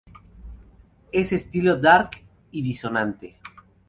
Es 1.11 1.31
estilo 1.31 1.75
Dark 1.77 2.09
y 2.49 2.63
disonante. 2.63 3.37